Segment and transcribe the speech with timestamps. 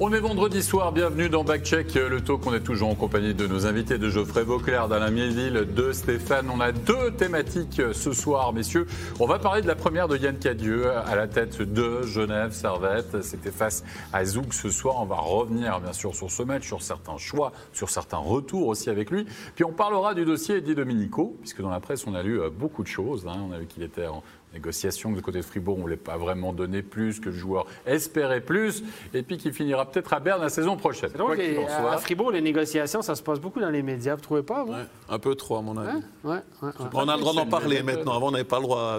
[0.00, 2.44] On est vendredi soir, bienvenue dans Backcheck, le talk.
[2.46, 6.50] On est toujours en compagnie de nos invités, de Geoffrey Vauclair, d'Alain Miedville, de Stéphane.
[6.52, 8.88] On a deux thématiques ce soir, messieurs.
[9.20, 13.22] On va parler de la première de Yann Cadieux à la tête de Genève Servette.
[13.22, 14.96] C'était face à Zouk ce soir.
[15.00, 18.90] On va revenir bien sûr sur ce match, sur certains choix, sur certains retours aussi
[18.90, 19.26] avec lui.
[19.54, 22.82] Puis on parlera du dossier Eddie Dominico, puisque dans la presse on a lu beaucoup
[22.82, 23.28] de choses.
[23.28, 23.46] Hein.
[23.48, 24.08] On a vu qu'il était
[24.54, 27.66] négociation du côté de Fribourg, on ne voulait pas vraiment donner plus, que le joueur
[27.86, 28.82] espérait plus,
[29.12, 31.10] et puis qui finira peut-être à Berne la saison prochaine.
[31.18, 34.42] Donc, à Fribourg, les négociations, ça se passe beaucoup dans les médias, vous ne trouvez
[34.42, 34.72] pas, vous?
[35.08, 36.02] Un peu trop, à mon avis.
[36.22, 36.38] Ouais,
[36.92, 38.14] on a le droit d'en parler maintenant.
[38.14, 38.98] Avant, on n'avait pas le droit.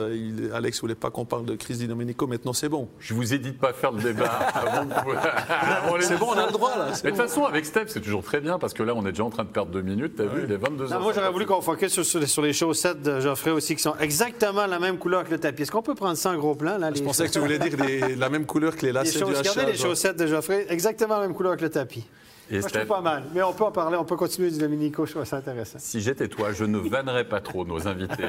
[0.54, 2.28] Alex ne voulait pas qu'on parle de crise Di Domenico.
[2.28, 2.90] Maintenant, c'est bon.
[3.00, 4.52] Je vous ai dit de ne pas faire de débat.
[6.02, 6.88] c'est bon, on a le droit, là.
[7.04, 9.12] Mais de toute façon, avec Steph, c'est toujours très bien, parce que là, on est
[9.12, 10.16] déjà en train de perdre deux minutes.
[10.16, 11.02] Tu as vu, il est 22 heures.
[11.02, 14.66] Moi, j'aurais voulu qu'on focus sur, sur, les chaussettes de Geoffrey aussi, qui sont exactement
[14.68, 15.64] la même couleur que le tapis.
[15.64, 16.78] Est-ce qu'on peut prendre ça en gros plan?
[16.78, 17.78] Là, Je pensais que tu voulais dire
[18.18, 21.36] la même couleur que les lacets du Regardez les chaussettes de Geoffrey, exactement la même
[21.36, 22.06] couleur que le tapis.
[22.52, 23.24] Et Moi, je trouve pas mal.
[23.34, 25.80] Mais on peut en parler, on peut continuer du Dominico, je trouve ça intéressant.
[25.80, 28.28] Si j'étais toi, je ne vannerais pas trop nos invités.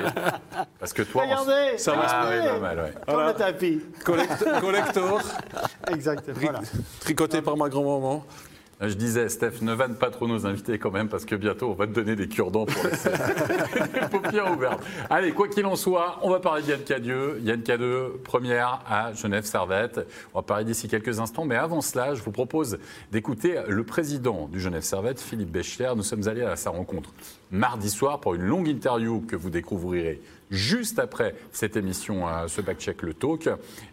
[0.78, 2.78] Parce que toi, Regardez, ça va ah, pas mal.
[2.78, 2.95] Ouais.
[3.06, 3.80] Comme le tapis.
[4.05, 5.20] collector.
[5.92, 6.39] Exactement.
[6.41, 6.61] Voilà.
[7.01, 8.25] Tricoté par ma grand-maman.
[8.79, 11.75] Je disais, Steph, ne vanne pas trop nos invités quand même, parce que bientôt, on
[11.75, 14.83] va te donner des cure-dents pour les paupières ouvertes.
[15.09, 17.41] Allez, quoi qu'il en soit, on va parler d'Yann Cadieux.
[17.43, 20.07] Yann Cadieux, première à Genève-Servette.
[20.35, 22.79] On va parler d'ici quelques instants, mais avant cela, je vous propose
[23.13, 25.93] d'écouter le président du Genève-Servette, Philippe Béchler.
[25.97, 27.15] Nous sommes allés à sa rencontre
[27.51, 32.61] mardi soir pour une longue interview que vous découvrirez juste après cette émission, euh, ce
[32.61, 33.49] Backcheck le Talk.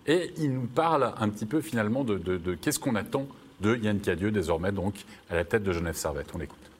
[0.07, 3.27] Et il nous parle un petit peu finalement de, de qu'est-ce qu'on attend
[3.63, 4.93] de Yann Cadieux, désormais donc
[5.29, 6.27] à la tête de Genève Servette.
[6.35, 6.72] On l'écoute.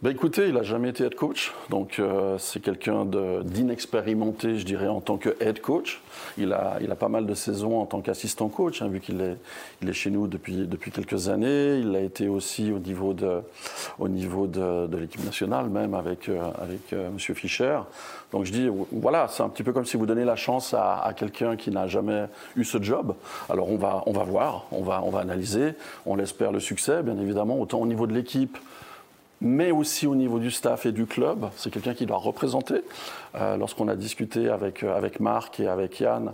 [0.00, 3.04] Ben écoutez, il n'a jamais été head coach, donc euh, c'est quelqu'un
[3.42, 6.00] d'inexpérimenté, je dirais, en tant que head coach.
[6.38, 9.20] Il a, il a pas mal de saisons en tant qu'assistant coach, hein, vu qu'il
[9.20, 9.36] est,
[9.82, 11.78] il est chez nous depuis, depuis quelques années.
[11.78, 13.40] Il a été aussi au niveau de,
[13.98, 17.18] au niveau de, de l'équipe nationale, même avec, euh, avec euh, M.
[17.18, 17.80] Fischer.
[18.30, 21.00] Donc je dis, voilà, c'est un petit peu comme si vous donnez la chance à,
[21.00, 23.16] à quelqu'un qui n'a jamais eu ce job.
[23.50, 25.74] Alors on va, on va voir, on va, on va analyser,
[26.06, 28.58] on l'espère le succès, bien évidemment, autant au niveau de l'équipe
[29.40, 31.48] mais aussi au niveau du staff et du club.
[31.56, 32.82] C'est quelqu'un qui doit représenter.
[33.34, 36.32] Euh, lorsqu'on a discuté avec, euh, avec Marc et avec Yann,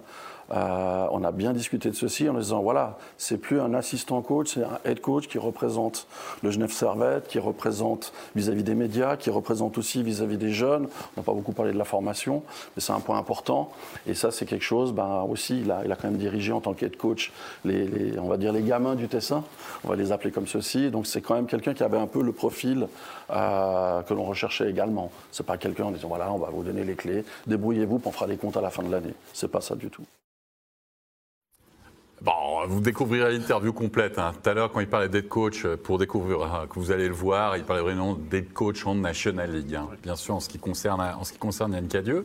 [0.50, 4.54] euh, on a bien discuté de ceci en disant voilà, c'est plus un assistant coach,
[4.54, 6.06] c'est un head coach qui représente
[6.42, 10.88] le Genève Servette, qui représente vis-à-vis des médias, qui représente aussi vis-à-vis des jeunes.
[11.16, 12.42] On n'a pas beaucoup parlé de la formation,
[12.76, 13.70] mais c'est un point important.
[14.06, 16.60] Et ça, c'est quelque chose, ben, aussi, il a, il a quand même dirigé en
[16.60, 17.32] tant qu'head coach
[17.64, 19.44] les, on va dire les gamins du Tessin,
[19.84, 20.90] on va les appeler comme ceci.
[20.90, 22.88] Donc c'est quand même quelqu'un qui avait un peu le profil
[23.30, 25.10] euh, que l'on recherchait également.
[25.30, 28.26] C'est pas quelqu'un en disant voilà, on va vous donner les clés, débrouillez-vous, on fera
[28.26, 29.14] les comptes à la fin de l'année.
[29.32, 30.04] C'est pas ça du tout.
[32.24, 34.18] Bon, vous découvrirez l'interview complète.
[34.18, 34.32] Hein.
[34.42, 37.06] Tout à l'heure, quand il parlait d'être coach, euh, pour découvrir hein, que vous allez
[37.06, 39.74] le voir, il parlait vraiment d'être coach en National League.
[39.74, 39.88] Hein.
[40.02, 42.24] Bien sûr, en ce qui concerne, en ce qui concerne Yann Cadieux.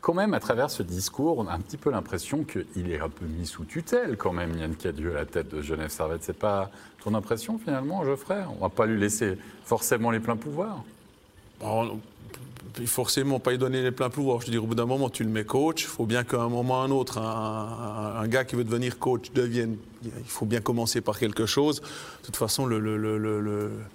[0.00, 3.08] Quand même, à travers ce discours, on a un petit peu l'impression qu'il est un
[3.08, 6.22] peu mis sous tutelle, quand même, Yann Cadieux, à la tête de Genève Servette.
[6.22, 6.70] C'est pas
[7.02, 8.44] ton impression, finalement, Geoffrey?
[8.56, 10.84] On va pas lui laisser forcément les pleins pouvoirs?
[12.86, 14.40] Forcément pas y donner les pleins pouvoirs.
[14.40, 15.82] Je veux dire, au bout d'un moment, tu le mets coach.
[15.82, 18.98] Il faut bien qu'à un moment ou à un autre, un, gars qui veut devenir
[18.98, 19.76] coach devienne.
[20.04, 21.80] Il faut bien commencer par quelque chose.
[21.80, 22.68] De toute façon,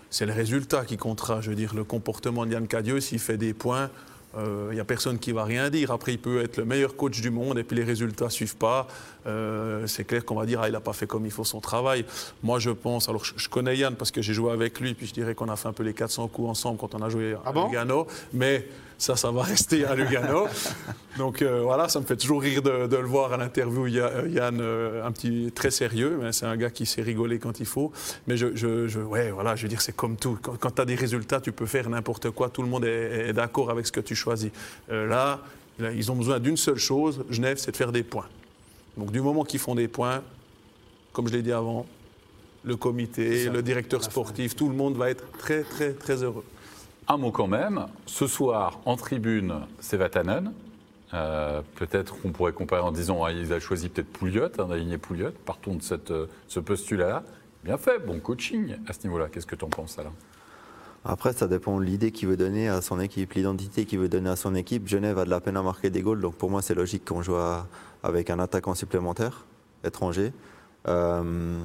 [0.10, 1.42] c'est le résultat qui comptera.
[1.42, 3.90] Je veux dire, le comportement de Yann Cadieux, s'il fait des points,
[4.36, 5.92] il euh, n'y a personne qui va rien dire.
[5.92, 8.58] Après, il peut être le meilleur coach du monde et puis les résultats ne suivent
[8.58, 8.88] pas.
[9.28, 11.62] Euh, c'est clair qu'on va dire, ah, il n'a pas fait comme il faut son
[11.62, 12.06] travail.
[12.44, 15.14] Moi, je pense, alors je, connais Yann parce que j'ai joué avec lui, puis je
[15.14, 17.42] dirais qu'on a fait un peu les 400 coups ensemble quand on a joué à
[17.46, 18.08] ah Lugano.
[18.34, 20.48] Mais ça, ça va rester à Lugano.
[21.18, 25.12] Donc euh, voilà, ça me fait toujours rire de, le voir à l'interview, Yann, un
[25.12, 26.20] petit très sérieux.
[26.22, 27.92] Mais c'est un gars qui sait rigoler quand il faut.
[28.28, 30.38] Mais je, je, ouais, voilà, je veux dire, c'est comme tout.
[30.42, 32.50] Quand, tu as des résultats, tu peux faire n'importe quoi.
[32.50, 34.52] Tout le monde est, est d'accord avec ce que tu choisis.
[34.90, 35.40] là,
[35.80, 38.28] ils ont besoin d'une seule chose, Genève, c'est de faire des points.
[38.98, 40.22] Donc du moment qu'ils font des points,
[41.12, 41.86] comme je l'ai dit avant,
[42.64, 46.44] le comité, le directeur sportif, tout le monde va être très très très heureux.
[47.08, 50.54] Un mot quand même, ce soir en tribune, c'est Vatanen.
[51.14, 55.30] Euh, peut-être qu'on pourrait comparer en disant ah, a choisi peut-être Pouliot, hein, d'aligner Pouliot.
[55.46, 57.24] Partons de cette, euh, ce postulat-là.
[57.64, 59.28] Bien fait, bon coaching à ce niveau-là.
[59.32, 60.14] Qu'est-ce que tu en penses, Alain?
[61.04, 64.32] Après, ça dépend de l'idée qu'il veut donner à son équipe, l'identité qu'il veut donner
[64.32, 64.88] à son équipe.
[64.88, 67.22] Genève a de la peine à marquer des goals, donc pour moi, c'est logique qu'on
[67.22, 67.38] joue
[68.02, 69.46] avec un attaquant supplémentaire,
[69.84, 70.34] étranger.
[70.88, 71.60] Euh,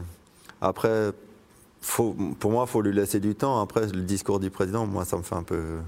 [0.61, 1.13] après,
[1.81, 3.61] pour moi, il faut lui laisser du temps.
[3.61, 5.79] Après, le discours du président, moi, ça me fait un peu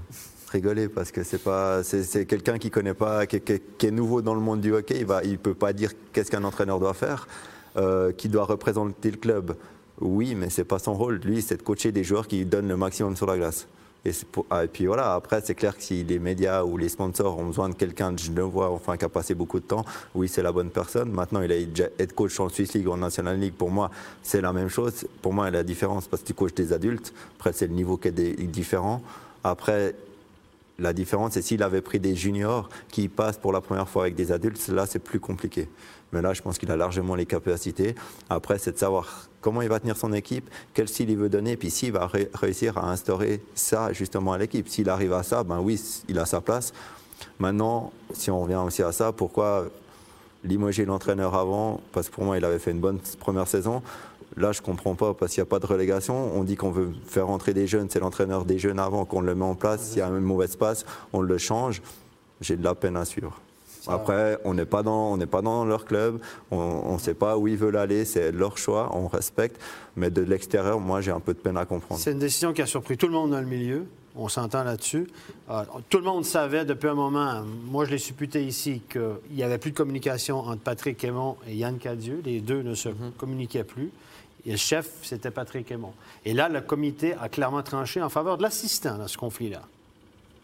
[0.51, 4.39] rigoler parce que c'est pas, c'est quelqu'un qui connaît pas, qui, est nouveau dans le
[4.39, 4.97] monde du hockey.
[4.99, 7.27] Il va, il peut pas dire qu'est-ce qu'un entraîneur doit faire,
[7.77, 9.55] euh, qui doit représenter le club
[9.99, 11.15] Oui, mais c'est pas son rôle.
[11.23, 13.67] Lui, c'est de coacher des joueurs qui donnent le maximum sur la glace.
[14.49, 17.45] Ah, et, puis voilà, après, c'est clair que si les médias ou les sponsors ont
[17.45, 20.51] besoin de quelqu'un de Genevois, enfin, qui a passé beaucoup de temps, oui, c'est la
[20.51, 21.09] bonne personne.
[21.09, 23.53] Maintenant, il est head coach en Swiss League, en National League.
[23.53, 23.89] Pour moi,
[24.21, 25.07] c'est la même chose.
[25.21, 27.13] Pour moi, la différence parce que tu coaches des adultes.
[27.37, 29.01] Après, c'est le niveau qui est différent.
[29.41, 29.95] Après,
[30.79, 34.15] la différence, c'est s'il avait pris des juniors qui passent pour la première fois avec
[34.15, 35.69] des adultes, là, c'est plus compliqué.
[36.11, 37.95] Mais là, je pense qu'il a largement les capacités.
[38.29, 41.57] Après, c'est de savoir comment il va tenir son équipe, quel style il veut donner,
[41.57, 44.67] puis s'il va réussir à instaurer ça justement à l'équipe.
[44.67, 46.73] S'il arrive à ça, ben oui, il a sa place.
[47.37, 49.67] Maintenant, si on revient aussi à ça, pourquoi
[50.43, 51.81] limoger l'entraîneur avant?
[51.91, 53.83] Parce que pour moi, il avait fait une bonne première saison.
[54.35, 56.35] Là, je ne comprends pas parce qu'il n'y a pas de relégation.
[56.35, 59.35] On dit qu'on veut faire rentrer des jeunes, c'est l'entraîneur des jeunes avant qu'on le
[59.35, 59.81] met en place.
[59.89, 61.81] S'il y a une mauvaise passe, on le change.
[62.41, 63.39] J'ai de la peine à suivre.
[63.87, 66.19] Après, on n'est pas, dans, pas dans leur club,
[66.51, 69.59] on ne sait pas où ils veulent aller, c'est leur choix, on respecte.
[69.95, 71.99] Mais de l'extérieur, moi, j'ai un peu de peine à comprendre.
[71.99, 73.85] C'est une décision qui a surpris tout le monde dans le milieu.
[74.15, 75.07] On s'entend là-dessus.
[75.49, 79.01] Euh, tout le monde savait depuis un moment, moi je l'ai supputé ici, qu'il
[79.31, 82.21] n'y avait plus de communication entre Patrick Aymon et Yann Cadieux.
[82.23, 83.13] Les deux ne se mhm.
[83.17, 83.91] communiquaient plus.
[84.45, 85.93] Et le chef, c'était Patrick Aymon.
[86.25, 89.61] Et là, le comité a clairement tranché en faveur de l'assistant dans ce conflit-là.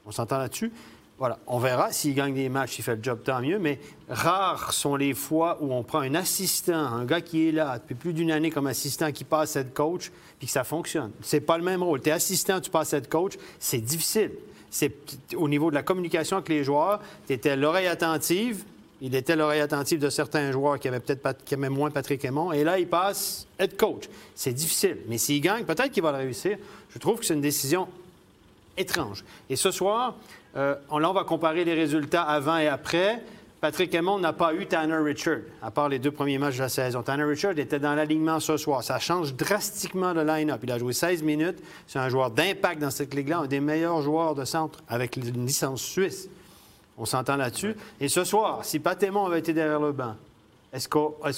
[0.06, 0.72] On s'entend là-dessus.
[1.20, 3.78] Voilà, on verra s'il gagne des matchs, s'il fait le job, tant mieux, mais
[4.08, 7.94] rares sont les fois où on prend un assistant, un gars qui est là depuis
[7.94, 11.12] plus d'une année comme assistant, qui passe être coach, puis que ça fonctionne.
[11.22, 12.02] C'est pas le même rôle.
[12.02, 14.32] Tu es assistant, tu passes être coach, c'est difficile.
[14.72, 14.94] C'est
[15.36, 18.64] au niveau de la communication avec les joueurs, tu étais l'oreille attentive,
[19.02, 22.54] il était l'oreille attentive de certains joueurs qui avaient peut-être qui aimaient moins Patrick Aymon,
[22.54, 24.04] et là, il passe être coach.
[24.36, 26.58] C'est difficile, mais s'il gagne, peut-être qu'il va le réussir.
[26.92, 27.90] Je trouve que c'est une décision
[28.78, 29.26] étrange.
[29.50, 30.16] Et ce soir,
[30.56, 33.22] euh, là, on va comparer les résultats avant et après.
[33.62, 36.70] Patrick Hammond n'a pas eu Tanner Richard, à part les deux premiers matchs de la
[36.70, 37.04] saison.
[37.04, 38.84] Tanner Richard était dans l'alignement ce soir.
[38.84, 40.62] Ça change drastiquement le line-up.
[40.64, 41.60] Il a joué 16 minutes.
[41.86, 45.46] C'est un joueur d'impact dans cette ligue-là, un des meilleurs joueurs de centre avec une
[45.46, 46.30] licence suisse.
[46.98, 47.76] On s'entend là-dessus.
[48.00, 50.16] Et ce soir, si Pat avait été derrière le banc,
[50.72, 50.88] est-ce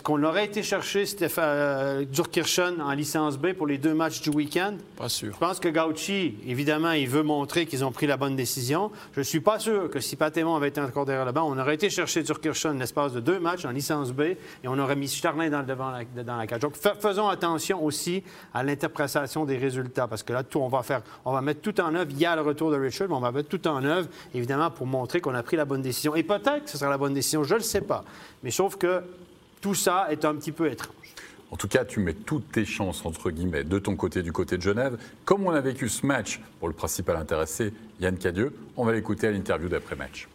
[0.04, 4.30] qu'on aurait été chercher Stéphane euh, Durkirchen en licence B pour les deux matchs du
[4.30, 4.74] week-end?
[4.98, 5.34] Pas sûr.
[5.34, 8.92] Je pense que Gauchi, évidemment, il veut montrer qu'ils ont pris la bonne décision.
[9.14, 11.58] Je ne suis pas sûr que si Patémon avait été encore derrière le banc, on
[11.58, 15.08] aurait été chercher Durkirchen l'espace de deux matchs en licence B et on aurait mis
[15.08, 16.60] Starlin dans, devant la, dans la cage.
[16.60, 18.24] Donc, faisons attention aussi
[18.54, 21.80] à l'interprétation des résultats parce que là, tout, on va faire, on va mettre tout
[21.80, 22.12] en œuvre.
[22.12, 24.72] Il y a le retour de Richard, mais on va mettre tout en œuvre, évidemment,
[24.72, 26.16] pour montrer qu'on a pris la bonne décision.
[26.16, 28.04] Et peut-être que ce sera la bonne décision, je ne le sais pas.
[28.44, 29.02] Mais sauf que
[29.62, 30.96] tout ça est un petit peu étrange.
[31.52, 34.58] En tout cas, tu mets toutes tes chances, entre guillemets, de ton côté, du côté
[34.58, 34.98] de Genève.
[35.26, 39.28] Comme on a vécu ce match, pour le principal intéressé, Yann Cadieux, on va l'écouter
[39.28, 40.30] à l'interview d'après-match.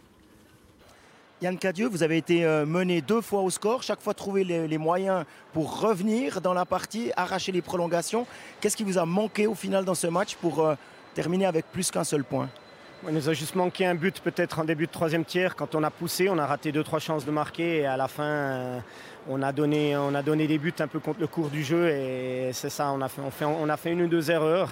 [1.41, 4.77] Yann Cadieux, vous avez été euh, mené deux fois au score, chaque fois trouver les,
[4.77, 8.27] moyens pour revenir dans la partie, arracher les prolongations.
[8.61, 10.75] Qu'est-ce qui vous a manqué au final dans ce match pour euh,
[11.15, 12.49] terminer avec plus qu'un seul point?
[13.05, 15.55] Il nous a juste manqué un but peut-être en début de troisième tiers.
[15.55, 18.07] Quand on a poussé, on a raté deux, trois chances de marquer et à la
[18.07, 18.79] fin, euh,
[19.29, 21.89] on a donné, on a donné des buts un peu contre le cours du jeu
[21.89, 24.69] et c'est ça, on a, fait, on, a fait une ou deux erreurs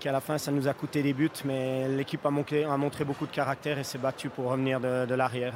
[0.00, 3.04] qui à la fin, ça nous a coûté des buts, mais l'équipe a, a, montré
[3.04, 5.54] beaucoup de caractère et s'est battue pour revenir de, l'arrière.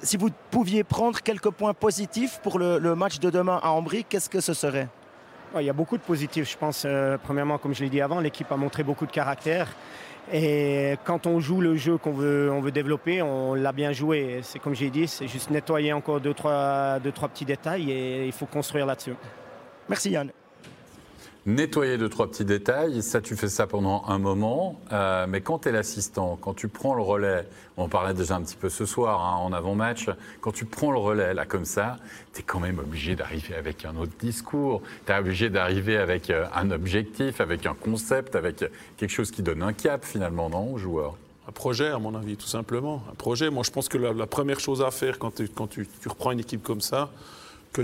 [0.00, 4.30] Si vous pouviez prendre quelques points positifs pour le, match de demain à Ambry, qu'est-ce
[4.30, 4.86] que ce serait?
[5.60, 6.84] Il y a beaucoup de positifs, je pense.
[6.86, 9.68] Euh, premièrement, comme je l'ai dit avant, l'équipe a montré beaucoup de caractère.
[10.32, 14.40] Et quand on joue le jeu qu'on veut, on veut développer, on l'a bien joué.
[14.42, 18.26] C'est comme j'ai dit, c'est juste nettoyer encore deux trois, deux, trois petits détails et
[18.26, 19.14] il faut construire là-dessus.
[19.88, 20.30] Merci Yann
[21.46, 23.02] nettoyer deux, trois petits détails.
[23.02, 24.80] Ça, tu fais ça pendant un moment.
[24.92, 28.42] Euh, mais quand tu es l'assistant, quand tu prends le relais, on parlait déjà un
[28.42, 30.08] petit peu ce soir hein, en avant-match,
[30.40, 31.98] quand tu prends le relais là comme ça,
[32.32, 34.82] tu es quand même obligé d'arriver avec un autre discours.
[35.06, 38.64] Tu es obligé d'arriver avec euh, un objectif, avec un concept, avec
[38.96, 41.16] quelque chose qui donne un cap finalement, non, aux joueurs?
[41.48, 43.02] Un projet, à mon avis, tout simplement.
[43.10, 43.50] Un projet.
[43.50, 46.62] Moi, je pense que la, première chose à faire quand tu, tu reprends une équipe
[46.62, 47.10] comme ça,
[47.72, 47.82] que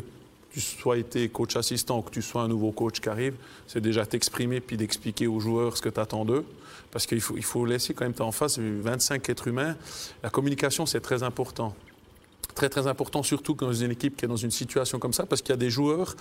[0.53, 3.35] tu sois été coach assistant ou que tu sois un nouveau coach qui arrive,
[3.67, 6.45] c'est déjà t'exprimer puis d'expliquer aux joueurs ce que tu attends d'eux.
[6.91, 9.77] Parce qu'il faut, il faut laisser quand même en face 25 êtres humains.
[10.23, 11.75] La communication, c'est très important
[12.59, 15.43] très très important, surtout dans une équipe qui est dans une situation comme ça, parce
[15.43, 16.17] qu'il y a des joueurs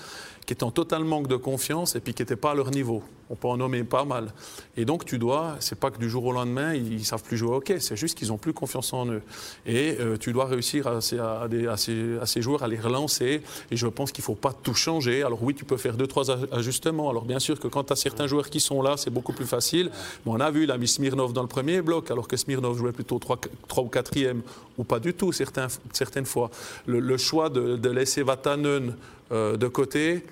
[0.45, 3.01] qui étaient en total manque de confiance et puis qui n'étaient pas à leur niveau.
[3.31, 4.31] On peut en nommer pas mal.
[4.77, 7.37] Et donc tu dois, c'est pas que du jour au lendemain ils, ne savent plus
[7.37, 9.23] jouer au hockey, c'est juste qu'ils ont plus confiance en eux.
[9.65, 13.41] Et euh, tu dois réussir à, à, à, ces, à, ces, joueurs à les relancer.
[13.71, 15.23] Et je pense qu'il faut pas tout changer.
[15.23, 17.09] Alors oui, tu peux faire deux trois ajustements.
[17.09, 19.47] Alors bien sûr que quand tu as certains joueurs qui sont là, c'est beaucoup plus
[19.47, 19.89] facile.
[20.23, 22.77] Mais on a vu, il a mis Smirnov dans le premier bloc, alors que Smirnov
[22.77, 24.41] jouait plutôt 3, 3 ou 4e,
[24.77, 26.51] ou pas du tout certaines fois.
[26.85, 28.95] Le, choix de, laisser Vatanen
[29.31, 30.23] euh, de côté,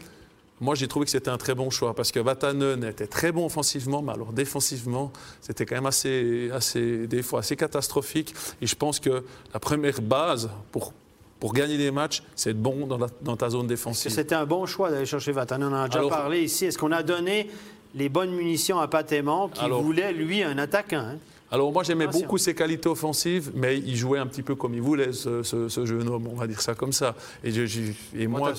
[0.61, 3.45] moi, j'ai trouvé que c'était un très bon choix parce que Vatanen était très bon
[3.45, 5.11] offensivement, mais alors défensivement,
[5.41, 8.33] c'était quand même assez, assez, des fois assez catastrophique.
[8.61, 9.23] Et je pense que
[9.53, 10.93] la première base pour,
[11.41, 14.11] pour gagner des matchs, c'est être bon dans, la- dans ta zone défensive.
[14.11, 15.73] c'était un bon choix d'aller chercher Vatanen?
[15.73, 16.65] On en a déjà Alors- parlé ici.
[16.65, 17.49] Est-ce qu'on a donné
[17.93, 20.99] les bonnes munitions à Patémon qui Alors- voulait, lui, un attaquant?
[20.99, 21.17] hein?
[21.55, 24.81] Alors moi j'aimais beaucoup ses qualités offensives, mais il jouait un petit peu comme il
[24.81, 27.15] voulait, ce, ce- ce jeune homme, on va dire ça comme ça.
[27.45, 28.49] Et, je- je- et Moi,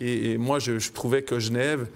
[0.00, 1.86] et, et moi je, je trouvais que Genève,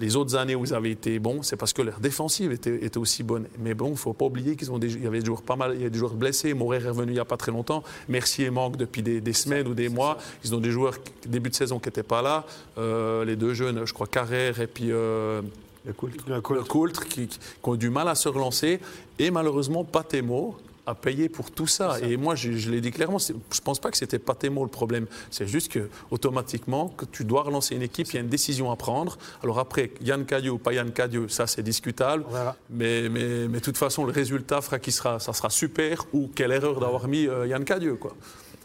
[0.00, 2.98] les autres années où ils avaient été bons, c'est parce que leur défensive était, était
[2.98, 3.46] aussi bonne.
[3.60, 5.42] Mais bon, il ne faut pas oublier qu'ils ont des, il y avait des joueurs
[5.42, 6.52] pas mal, il y a des joueurs blessés.
[6.54, 7.82] Moret est revenu il n'y a pas très longtemps.
[8.08, 10.18] Mercier manque depuis des, des semaines ou des mois.
[10.44, 10.94] Ils ont des joueurs
[11.26, 12.44] début de saison qui n'étaient pas là.
[12.76, 15.42] Euh, les deux jeunes, je crois Carrère et puis euh,
[15.84, 15.90] Le
[16.28, 16.68] le Coultre.
[16.68, 18.80] Coultre qui, qui- qui ont du mal à se relancer.
[19.18, 21.98] Et malheureusement, Patemo a payé pour tout ça.
[22.02, 24.70] Et moi, je, je l'ai dit clairement, je ne pense pas que c'était Patemo le
[24.70, 25.06] problème.
[25.30, 28.70] C'est juste que automatiquement, que tu dois relancer une équipe, il y a une décision
[28.70, 29.16] à prendre.
[29.42, 32.24] Alors après, Yann Cadieux ou pas Yann Cadieux, ça c'est discutable.
[32.70, 36.28] Mais, mais, mais de toute façon, le résultat fera qu'il sera, ça sera super ou
[36.34, 37.96] quelle erreur d'avoir mis euh, Yann Cadieux.
[37.96, 38.14] Quoi.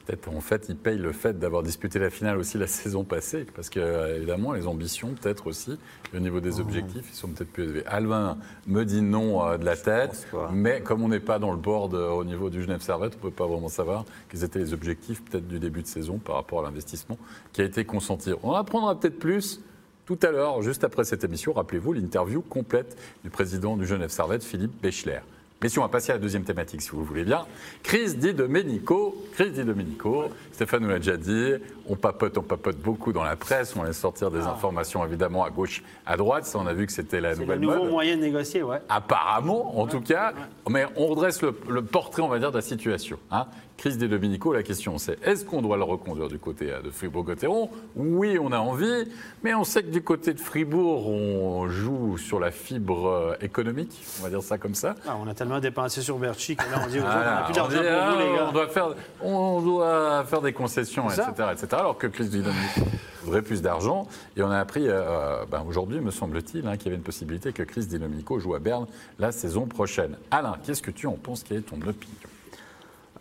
[0.10, 3.46] Peut-être en fait, ils payent le fait d'avoir disputé la finale aussi la saison passée,
[3.56, 5.78] parce que euh, évidemment, les ambitions, peut-être aussi,
[6.16, 7.84] au niveau des objectifs, ils sont peut-être plus élevés.
[7.86, 11.60] Alvin me dit non euh, de la tête, mais comme on n'est pas dans le
[11.60, 14.58] board euh, au niveau du Genève Servette, on ne peut pas vraiment savoir quels étaient
[14.58, 17.20] les objectifs peut-être du début de saison par rapport à l'investissement
[17.54, 18.32] qui a été consenti.
[18.42, 19.62] On en apprendra peut-être plus.
[20.08, 24.44] Tout à l'heure, juste après cette émission, rappelez-vous l'interview complète du président du Genève Servette,
[24.44, 25.20] Philippe Béchler.
[25.62, 27.46] Messieurs, on va passer à la deuxième thématique, si vous le voulez bien.
[27.84, 29.14] Crise dit Domenico.
[29.34, 30.30] Crise dit Domenico.
[30.54, 31.54] Stéphane nous l'a déjà dit.
[31.90, 33.76] On papote, on papote beaucoup dans la presse.
[33.76, 36.46] On laisse sortir des informations, évidemment, à gauche, à droite.
[36.46, 37.90] Ça, on a vu que c'était la C'est le nouvelle nouveau mode.
[37.92, 38.80] moyen de négocier, ouais.
[38.88, 40.34] Apparemment, en tout cas.
[40.70, 43.20] Mais on redresse le, le portrait, on va dire, de la situation.
[43.30, 43.46] hein.
[43.80, 46.92] Crise des Dominico, la question c'est est-ce qu'on doit le reconduire du côté euh, de
[46.92, 47.70] Fribourg-Gotteron?
[47.96, 49.06] Oui, on a envie,
[49.42, 53.98] mais on sait que du côté de Fribourg, on joue sur la fibre euh, économique,
[54.20, 54.96] on va dire ça comme ça.
[55.08, 57.54] Ah, on a tellement dépensé sur Berchi que là, on dit autres, on n'a plus
[57.54, 58.48] on d'argent dit, pour ah, vous, les gars.
[58.50, 61.68] On doit faire, on doit faire des concessions, etc., etc.
[61.72, 62.82] Alors que Chris Dominico
[63.24, 64.10] voudrait plus d'argent.
[64.36, 67.54] Et on a appris, euh, ben, aujourd'hui, me semble-t-il, hein, qu'il y avait une possibilité
[67.54, 68.88] que Chris Di Domenico joue à Berne
[69.20, 70.18] la saison prochaine.
[70.32, 71.46] Alain, qu'est-ce que tu en penses?
[71.46, 72.18] Quelle est ton opinion?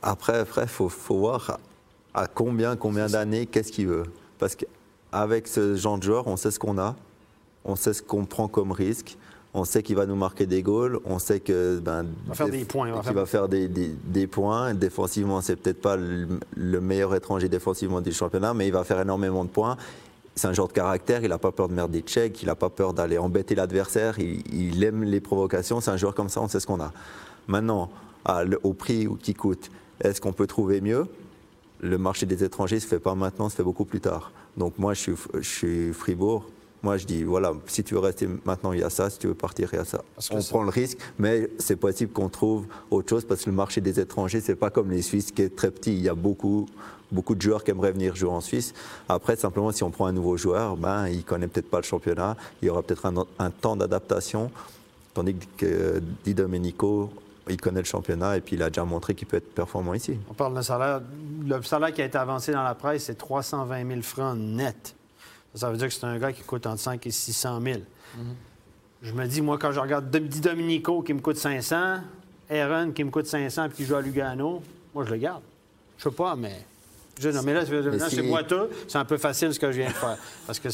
[0.02, 1.58] Après, il faut, faut voir
[2.14, 4.04] à combien, combien d'années, qu'est-ce qu'il veut.
[4.38, 6.94] Parce qu'avec ce genre de joueur, on sait ce qu'on a,
[7.64, 9.16] on sait ce qu'on prend comme risque,
[9.54, 12.64] on sait qu'il va nous marquer des goals, on sait que ben, va faire des
[12.64, 14.74] points, il va qu'il faire- va faire des, des- des points.
[14.74, 19.00] Défensivement, c'est peut-être pas le, le meilleur étranger défensivement du championnat, mais il va faire
[19.00, 19.76] énormément de points.
[20.36, 22.54] C'est un genre de caractère, il n'a pas peur de mettre des checks, il n'a
[22.54, 26.40] pas peur d'aller embêter l'adversaire, il, il aime les provocations, c'est un joueur comme ça,
[26.40, 26.92] on sait ce qu'on a.
[27.48, 27.90] Maintenant,
[28.24, 29.68] à au prix qui coûte,
[30.00, 31.06] est-ce qu'on peut trouver mieux?
[31.80, 34.32] Le marché des étrangers ne se fait pas maintenant, se fait beaucoup plus tard.
[34.56, 36.44] Donc moi, je suis, je suis Fribourg.
[36.82, 39.10] Moi, je dis, voilà, si tu veux rester maintenant, il y a ça.
[39.10, 40.04] Si tu veux partir, il y a ça.
[40.30, 43.80] On prend le risque, mais c'est possible qu'on trouve autre chose parce que le marché
[43.80, 45.92] des étrangers, c'est pas comme les Suisses qui est très petit.
[45.92, 46.66] Il y a beaucoup,
[47.10, 48.74] beaucoup de joueurs qui aimeraient venir jouer en Suisse.
[49.08, 52.36] Après, simplement, si on prend un nouveau joueur, ben, il connaît peut-être pas le championnat.
[52.62, 54.52] Il y aura peut-être un, un temps d'adaptation.
[55.14, 57.10] Tandis que Di Domenico,
[57.50, 60.18] il connaît le championnat et puis il a déjà montré qu'il peut être performant ici.
[60.30, 61.00] On parle d'un salaire.
[61.46, 64.94] Le salaire qui a été avancé dans la presse, c'est 320 000 francs net.
[65.54, 67.78] Ça, ça veut dire que c'est un gars qui coûte entre 5 et 600 000.
[69.02, 71.76] Je me dis, moi, quand je regarde Di Domenico qui me coûte 500,
[72.50, 74.62] Aaron qui me coûte 500 puis qui joue à Lugano,
[74.94, 75.42] moi, je le garde.
[75.98, 76.64] Je sais pas, mais.
[77.20, 78.70] Je, non, mais là, c'est- là, si- c'est boiteux.
[78.86, 80.16] C'est un peu facile ce que je viens de faire.
[80.46, 80.68] Parce que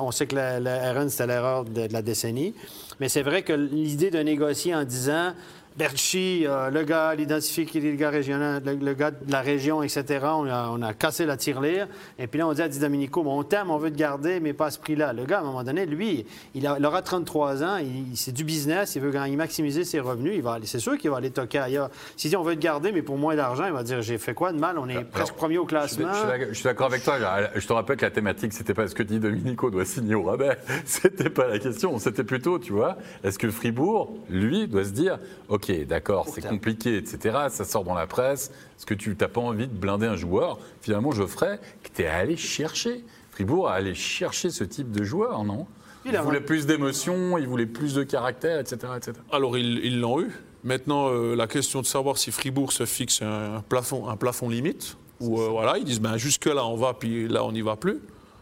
[0.00, 2.54] on sait que le, le Aaron, c'était l'erreur de, de la décennie.
[3.00, 5.32] Mais c'est vrai que l'idée de négocier en disant
[5.76, 9.40] Berchi, euh, le gars, l'identifié qui est le gars régional, le, le gars de la
[9.42, 11.86] région, etc., on a, on a cassé la tirelire.
[12.18, 14.40] Et puis là, on dit à Di Domenico, bon, on t'aime, on veut te garder,
[14.40, 15.12] mais pas à ce prix-là.
[15.12, 18.32] Le gars, à un moment donné, lui, il, a- il aura 33 ans, il, c'est
[18.32, 20.32] du business, il veut gagner, maximiser ses revenus.
[20.36, 21.90] Il va c'est sûr qu'il va aller toquer ailleurs.
[22.16, 24.32] S'il dit on veut te garder, mais pour moins d'argent, il va dire j'ai fait
[24.32, 24.78] quoi de mal?
[24.78, 26.08] On est presque premier au classement.
[26.12, 27.18] je suis d'accord- je suis d'accord avec toi.
[27.54, 30.22] Je te rappelle que la thématique, c'était pas est-ce que Di Domenico doit signer au
[30.22, 30.56] rabais.
[30.86, 31.98] C'était pas la question.
[31.98, 35.18] C'était plutôt, tu vois, est-ce que Fribourg, lui, doit se dire,
[35.48, 37.36] ok, d'accord, c'est compliqué, etc.
[37.50, 38.50] Ça sort dans la presse.
[38.76, 40.58] Est-ce que tu n'as pas envie de blinder un joueur?
[40.80, 43.04] Finalement, Geoffrey, que tu es allé chercher.
[43.30, 45.66] Fribourg a allé chercher ce type de joueur, non?
[46.04, 48.92] Il voulait plus d'émotion, il voulait plus de caractère, etc.
[48.96, 49.12] etc.
[49.32, 50.30] Alors, ils ils l'ont eu.
[50.62, 54.96] Maintenant, euh, la question de savoir si Fribourg se fixe un plafond, un plafond limite,
[55.20, 58.00] ou euh, voilà, ils disent ben, jusque-là, on va, puis là, on n'y va plus.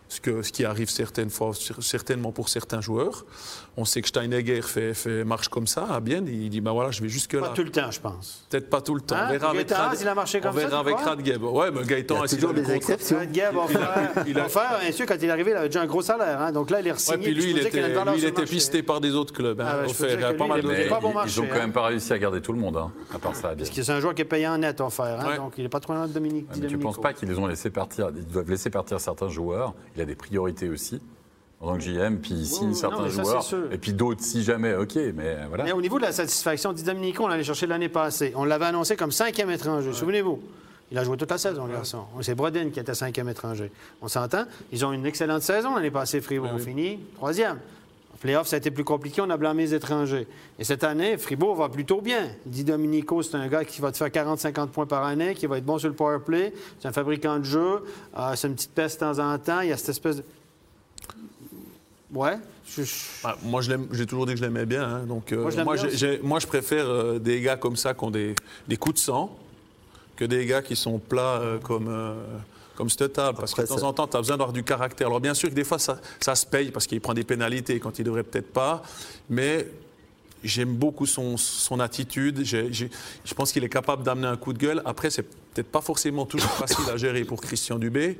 [0.08, 3.24] Ce, que, ce qui arrive certaines fois, certainement pour certains joueurs.
[3.76, 6.28] On sait que Steinegger fait, fait marche comme ça à Bienne.
[6.28, 7.40] Il dit ben voilà, je vais jusque là.
[7.40, 8.46] Pas tout le temps, je pense.
[8.48, 9.16] Peut-être pas tout le temps.
[9.16, 10.94] Hein, on verra avec Gaëtan, Rad- il a marché comme on ça, verra tu avec
[10.98, 11.10] crois?
[11.10, 11.42] Radgeb.
[11.42, 13.18] Ouais, mais Gaëtan, Il y a toujours le des contrat- exceptions.
[13.52, 15.86] Mon frère, il a- frère, bien sûr, quand il est arrivé, il avait déjà un
[15.86, 16.40] gros salaire.
[16.40, 16.52] hein.
[16.52, 17.18] Donc là, il est Ouais, re-signé.
[17.18, 19.60] puis lui, il était, a lui, il était pisté par des autres clubs.
[19.60, 21.54] hein, Ah ouais, offert pas mal il Mais pas bon ils- marché, ils ont quand
[21.56, 21.58] hein.
[21.58, 23.54] même pas réussi à garder tout le monde, hein, à part ça.
[23.56, 25.24] Parce que c'est un joueur qui est payé en net, en fer.
[25.26, 25.36] Ouais.
[25.36, 26.46] Donc il n'est pas trop loin de Dominique.
[26.52, 29.74] Tu ne penses pas qu'ils les ont laissé partir Ils doivent laisser partir certains joueurs.
[29.96, 31.00] Il a des priorités aussi.
[31.60, 33.72] En tant que JM, puis signe oui, certains ça, joueurs.
[33.72, 35.64] Et puis d'autres, si jamais, ok, mais voilà.
[35.64, 38.32] Mais au niveau de la satisfaction, Di Domenico, on l'allait chercher l'année passée.
[38.36, 39.92] On l'avait annoncé comme cinquième étranger.
[39.92, 40.40] Souvenez-vous.
[40.92, 42.04] Il a joué toute la saison, le garçon.
[42.20, 43.72] C'est Brodin qui était cinquième étranger.
[44.02, 44.44] On s'entend?
[44.72, 46.50] Ils ont une excellente saison l'année passée, Fribourg.
[46.52, 47.58] On finit troisième.
[48.14, 49.20] En playoff, ça a été plus compliqué.
[49.20, 50.26] On a blâmé les étrangers.
[50.58, 52.28] Et cette année, Fribourg va plutôt bien.
[52.46, 55.58] Di Domenico, c'est un gars qui va te faire 40-50 points par année, qui va
[55.58, 56.52] être bon sur le power play.
[56.80, 57.80] C'est un fabricant de jeu.
[58.16, 59.60] Euh, c'est une petite peste de temps en temps.
[59.60, 60.24] Il y a cette espèce de.
[62.12, 62.36] Ouais.
[62.66, 62.82] Je-
[63.22, 64.84] Bah, moi, je l'aime- j'ai toujours dit que je l'aimais bien.
[64.84, 67.40] hein, donc, euh, Moi, je l'aime moi, bien j'ai- j'ai- moi, je préfère euh, des
[67.40, 68.34] gars comme ça qui ont des,
[68.68, 69.36] des coups de sang
[70.16, 71.88] que des gars qui sont plats euh, comme,
[72.76, 73.34] comme Stettal.
[73.34, 75.06] Parce que de temps en temps, tu as besoin d'avoir du caractère.
[75.08, 77.78] Alors, bien sûr que des fois, ça, ça se paye parce qu'il prend des pénalités
[77.80, 78.82] quand il devrait peut-être pas.
[79.30, 79.66] Mais
[80.42, 82.44] j'aime beaucoup son, son attitude.
[82.44, 84.82] J'ai- je pense qu'il est capable d'amener un coup de gueule.
[84.84, 88.18] Après, c'est peut-être pas forcément toujours facile à gérer pour Christian Dubé.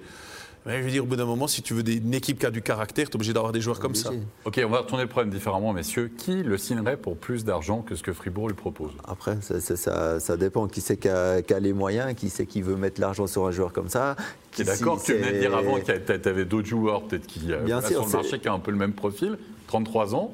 [0.66, 2.46] Mais je veux dire, au bout d'un moment, si tu veux des- une équipe qui
[2.46, 4.10] a du caractère, tu es obligé d'avoir des joueurs comme ça.
[4.46, 6.10] Ok, on va retourner le problème différemment, messieurs.
[6.16, 8.92] Qui le signerait pour plus d'argent que ce que Fribourg lui propose?
[9.06, 10.66] Après, ça, ça- ça- ça dépend.
[10.66, 13.46] Qui c'est qui a, qui a les moyens, qui c'est qui veut mettre l'argent sur
[13.46, 14.16] un joueur comme ça?
[14.52, 17.02] Qui est d'accord si que tu venais de dire avant qu'il y avait d'autres joueurs
[17.02, 19.36] peut-être qui euh, Bien sûr, sur le marché qui ont un peu le même profil,
[19.66, 20.32] 33 ans.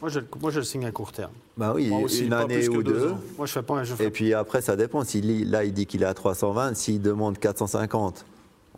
[0.00, 1.32] Moi, je, moi, je le signe à court terme.
[1.56, 3.12] Bah oui, Moi aussi, une année que ou deux.
[3.36, 3.94] Moi, je fais pas un jeu.
[4.00, 5.04] Et puis après, ça dépend.
[5.04, 8.24] Si là, il dit qu'il est à 320, s'il demande 450,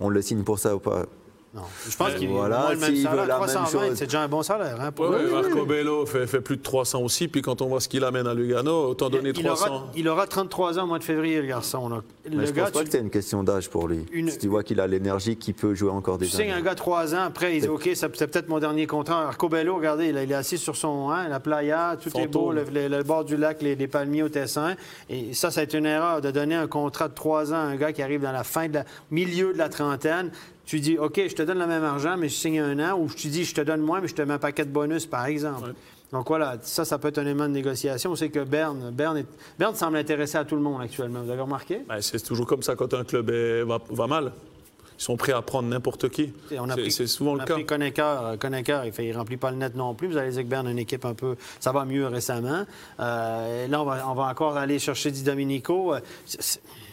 [0.01, 1.07] on le signe pour ça ou pas?
[1.55, 1.63] Non.
[1.89, 3.97] Je pense qu'il Voilà, le même salaire, veut la même 320, chose.
[3.97, 4.79] c'est déjà un bon salaire.
[4.81, 5.25] Hein, pour lui.
[5.25, 8.05] ouais, Marco Bello fait, fait plus de 300 aussi, puis quand on voit ce qu'il
[8.05, 9.67] amène à Lugano, autant donner il, 300.
[9.67, 11.89] aura, il aura 33 ans au mois de février, le garçon.
[11.89, 12.03] là.
[12.31, 14.05] Mais je gars, pense pas tu, que c'est une question d'âge pour lui.
[14.13, 16.53] Une- Si tu vois qu'il a l'énergie, qu'il peut jouer encore des tu années.
[16.53, 19.23] un gars 3 ans, après, il dit OK, c'est peut-être mon dernier contrat.
[19.29, 22.89] Arcobello, regardez, il, est assis sur son hein, la playa, tout est beau, le, le-
[22.89, 24.75] le bord du lac, les, les palmiers au Tessin.
[25.09, 27.61] Et ça, ça a été une erreur de donner un contrat de 3 ans à
[27.61, 30.31] un gars qui arrive dans la fin, de la, milieu de la trentaine.
[30.69, 33.09] Tu dis, OK, je te donne le même argent, mais je signe un an, ou
[33.09, 35.25] tu dis, je te donne moins, mais je te mets un paquet de bonus, par
[35.25, 35.73] exemple.
[36.13, 38.11] Donc voilà, ça, ça peut être un élément de négociation.
[38.11, 39.27] On sait que Berne, Berne, est-
[39.59, 41.23] Berne semble intéresser à tout le monde actuellement.
[41.23, 41.81] Vous avez remarqué?
[41.89, 44.33] Ben, c'est toujours comme ça quand un club est- va, va mal.
[44.99, 46.33] Ils sont prêts à prendre n'importe qui.
[46.51, 47.55] C'est- C'est souvent on le a cas.
[47.55, 50.09] pris Conacher, euh, Conacher, il ne remplit pas le net non plus.
[50.09, 51.37] Vous allez dire que Berne a une équipe un peu.
[51.61, 52.65] Ça va mieux récemment.
[53.01, 55.95] Euh, et là, on va, on va encore aller chercher Di Domenico.
[55.95, 56.88] Euh, c'est- c'est- des-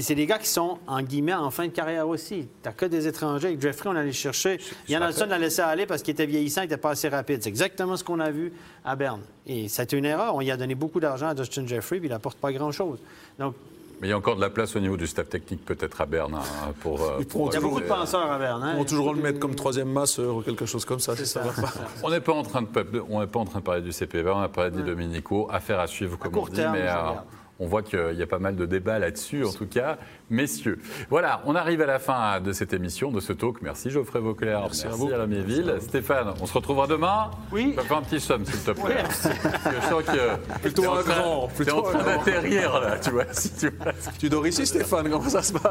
[0.00, 2.48] C'est des gars qui sont, en guillemets, en fin de carrière aussi.
[2.62, 3.48] Tu que des étrangers.
[3.48, 4.58] Avec Jeffrey, on allait chercher.
[4.88, 7.42] Yann Alson l'a laissé aller parce qu'il était vieillissant, il n'était pas assez rapide.
[7.42, 8.52] C'est exactement ce qu'on a vu
[8.84, 9.20] à Berne.
[9.46, 10.34] Et c'était une erreur.
[10.34, 12.98] On y a donné beaucoup d'argent à Justin Jeffrey, puis il n'apporte pas grand-chose.
[13.38, 13.54] Donc,
[14.00, 16.06] Mais il y a encore de la place au niveau du staff technique, peut-être à
[16.06, 17.02] Berne, hein, pour.
[17.02, 18.62] euh, pour pourront il y a beaucoup de euh, penseurs à Berne.
[18.62, 18.74] hein.
[18.76, 21.42] On va toujours le mettre comme troisième masseur ou quelque chose comme ça, si ça,
[21.42, 21.50] ça.
[21.50, 21.72] va pas.
[22.02, 22.68] On n'est pas en train de
[23.08, 25.80] on n'est pas en train de parler du CPV, on a parlé de Domenico, affaire
[25.80, 27.12] à suivre comme court on dit, terme, mais euh.
[27.58, 29.96] On voit qu'il y a pas mal de débats là-dessus, en tout cas,
[30.30, 30.78] messieurs.
[31.08, 33.62] Voilà, on arrive à la fin de cette émission, de ce talk.
[33.62, 35.12] Merci Geoffrey Vauclair, merci, Merci à vous.
[35.14, 35.74] Alain Méville.
[35.80, 37.30] Stéphane, on se retrouvera demain.
[37.52, 37.70] Oui.
[37.70, 39.04] Tu vas faire un petit somme, s'il te plaît.
[39.04, 42.98] Que je sens que Plutôt en un train- grand, T'es plutôt en train d'atterrir là,
[42.98, 43.24] tu vois.
[43.32, 43.92] Si tu vois.
[44.18, 45.62] Tu dors ici, Stéphane Comment ça se passe?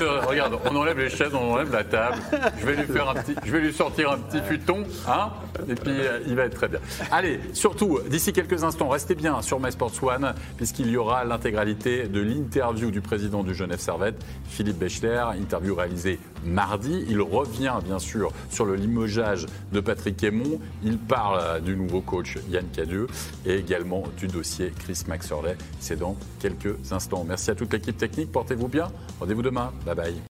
[0.00, 2.16] Ouais, ouais, regarde, on enlève les chaises, on enlève la table.
[2.60, 5.30] Je vais lui faire un petit, je vais lui sortir un petit futon, hein,
[5.68, 6.80] et puis euh, il va être très bien.
[7.10, 12.20] Allez, surtout, d'ici quelques instants, restez bien sur MySports One, puisqu'il y aura l'intégralité de
[12.20, 17.04] l'interview du président du Genève Servette, Philippe Bechler, interview réalisée mardi.
[17.08, 20.60] Il revient bien sûr sur le limogeage de Patrick Aymon.
[20.82, 23.06] Il parle du nouveau coach Yann Cadieux
[23.46, 25.56] et également du dossier Chris Maxerley.
[25.78, 27.24] C'est dans quelques instants.
[27.26, 28.32] Merci à toute l'équipe technique.
[28.32, 28.88] Portez-vous bien.
[29.20, 29.72] Rendez-vous demain.
[29.86, 30.22] Bye bye.